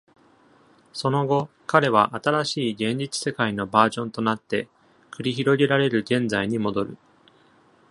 [0.93, 4.67] その後、彼は新しい現実世界のバージョンとなって
[5.11, 6.97] 繰り広げられる現在に戻る。